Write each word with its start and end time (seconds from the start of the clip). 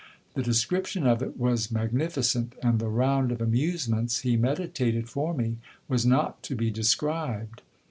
The 0.33 0.41
description 0.41 1.05
of 1.05 1.21
it 1.21 1.37
was 1.37 1.67
magnifi 1.67 2.23
cent, 2.23 2.55
and 2.63 2.79
the 2.79 2.89
round 2.89 3.31
of 3.31 3.39
amusements 3.39 4.21
he 4.21 4.35
meditated 4.35 5.07
for 5.07 5.31
me 5.31 5.57
was 5.87 6.07
not 6.07 6.41
to 6.41 6.55
be 6.55 6.71
described. 6.71 7.61